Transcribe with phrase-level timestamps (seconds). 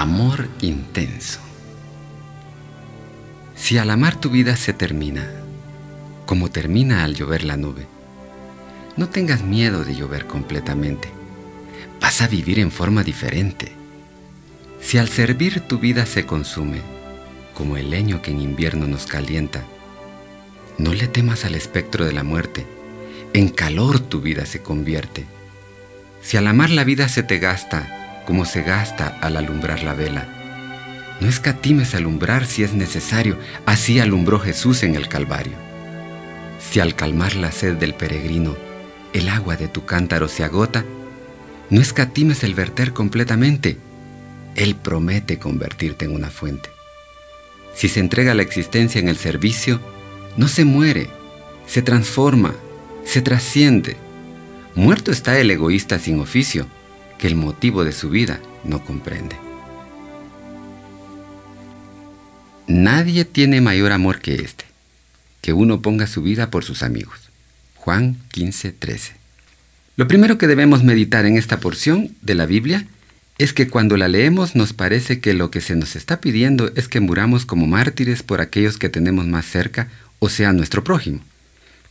[0.00, 1.40] Amor intenso.
[3.54, 5.30] Si al amar tu vida se termina,
[6.24, 7.86] como termina al llover la nube,
[8.96, 11.10] no tengas miedo de llover completamente.
[12.00, 13.72] Vas a vivir en forma diferente.
[14.80, 16.80] Si al servir tu vida se consume,
[17.52, 19.64] como el leño que en invierno nos calienta,
[20.78, 22.64] no le temas al espectro de la muerte,
[23.34, 25.26] en calor tu vida se convierte.
[26.22, 27.99] Si al amar la vida se te gasta,
[28.30, 30.28] como se gasta al alumbrar la vela.
[31.20, 35.54] No escatimes alumbrar si es necesario, así alumbró Jesús en el Calvario.
[36.60, 38.56] Si al calmar la sed del peregrino,
[39.12, 40.84] el agua de tu cántaro se agota,
[41.70, 43.78] no escatimes el verter completamente.
[44.54, 46.68] Él promete convertirte en una fuente.
[47.74, 49.80] Si se entrega la existencia en el servicio,
[50.36, 51.08] no se muere,
[51.66, 52.54] se transforma,
[53.04, 53.96] se trasciende.
[54.76, 56.68] Muerto está el egoísta sin oficio,
[57.20, 59.36] que el motivo de su vida no comprende.
[62.66, 64.64] Nadie tiene mayor amor que este,
[65.42, 67.18] que uno ponga su vida por sus amigos.
[67.74, 69.12] Juan 15, 13.
[69.96, 72.86] Lo primero que debemos meditar en esta porción de la Biblia
[73.36, 76.88] es que cuando la leemos nos parece que lo que se nos está pidiendo es
[76.88, 79.88] que muramos como mártires por aquellos que tenemos más cerca,
[80.20, 81.20] o sea, nuestro prójimo.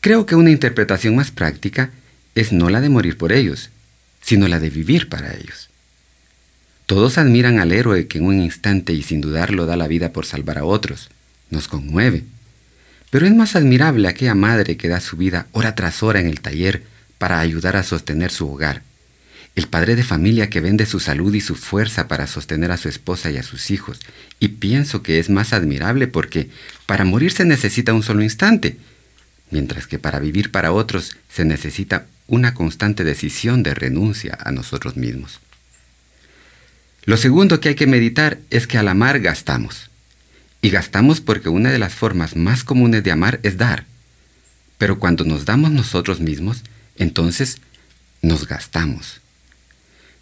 [0.01, 1.91] Creo que una interpretación más práctica
[2.33, 3.69] es no la de morir por ellos,
[4.21, 5.69] sino la de vivir para ellos.
[6.89, 10.25] Todos admiran al héroe que en un instante y sin dudarlo da la vida por
[10.25, 11.09] salvar a otros.
[11.51, 12.23] Nos conmueve.
[13.11, 16.41] Pero es más admirable aquella madre que da su vida hora tras hora en el
[16.41, 16.81] taller
[17.19, 18.81] para ayudar a sostener su hogar.
[19.55, 22.89] El padre de familia que vende su salud y su fuerza para sostener a su
[22.89, 23.99] esposa y a sus hijos.
[24.39, 26.49] Y pienso que es más admirable porque
[26.87, 28.77] para morir se necesita un solo instante,
[29.51, 34.95] mientras que para vivir para otros se necesita una constante decisión de renuncia a nosotros
[34.95, 35.39] mismos.
[37.03, 39.89] Lo segundo que hay que meditar es que al amar gastamos.
[40.61, 43.85] Y gastamos porque una de las formas más comunes de amar es dar.
[44.77, 46.63] Pero cuando nos damos nosotros mismos,
[46.97, 47.57] entonces
[48.21, 49.21] nos gastamos.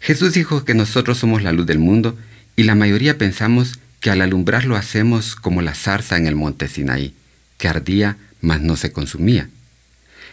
[0.00, 2.16] Jesús dijo que nosotros somos la luz del mundo
[2.56, 6.68] y la mayoría pensamos que al alumbrar lo hacemos como la zarza en el monte
[6.68, 7.14] Sinaí,
[7.58, 9.50] que ardía mas no se consumía.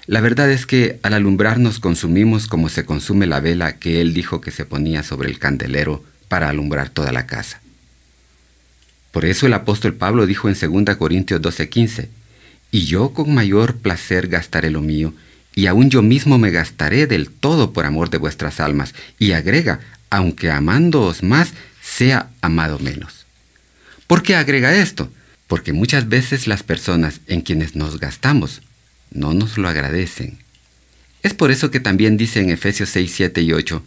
[0.07, 4.39] La verdad es que al alumbrarnos consumimos como se consume la vela que él dijo
[4.39, 7.59] que se ponía sobre el candelero para alumbrar toda la casa.
[9.11, 12.09] Por eso el apóstol Pablo dijo en 2 Corintios 12:15,
[12.69, 15.13] y yo con mayor placer gastaré lo mío,
[15.55, 19.79] y aún yo mismo me gastaré del todo por amor de vuestras almas, y agrega,
[20.11, 23.25] aunque amándoos más, sea amado menos.
[24.05, 25.09] ¿Por qué agrega esto?
[25.47, 28.61] Porque muchas veces las personas en quienes nos gastamos
[29.11, 30.37] no nos lo agradecen.
[31.23, 33.83] Es por eso que también dice en Efesios 6, 7 y 8,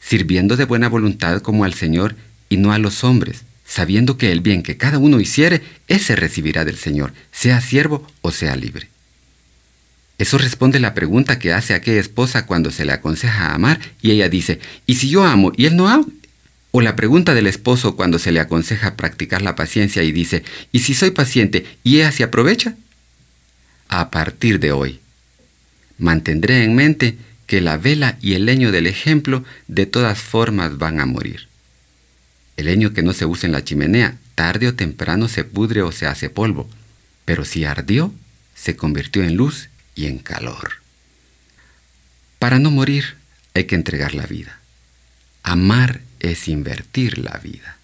[0.00, 2.16] sirviendo de buena voluntad como al Señor
[2.48, 6.64] y no a los hombres, sabiendo que el bien que cada uno hiciere, ese recibirá
[6.64, 8.88] del Señor, sea siervo o sea libre.
[10.16, 14.28] Eso responde la pregunta que hace aquella esposa cuando se le aconseja amar y ella
[14.28, 16.06] dice, ¿y si yo amo y él no ama?
[16.70, 20.42] O la pregunta del esposo cuando se le aconseja practicar la paciencia y dice,
[20.72, 22.74] ¿y si soy paciente y ella se aprovecha?
[23.88, 25.00] A partir de hoy.
[25.98, 31.00] Mantendré en mente que la vela y el leño del ejemplo de todas formas van
[31.00, 31.48] a morir.
[32.56, 35.90] El leño que no se usa en la chimenea, tarde o temprano se pudre o
[35.90, 36.68] se hace polvo,
[37.24, 38.12] pero si ardió,
[38.54, 40.72] se convirtió en luz y en calor.
[42.38, 43.16] Para no morir
[43.54, 44.60] hay que entregar la vida.
[45.42, 47.77] Amar es invertir la vida.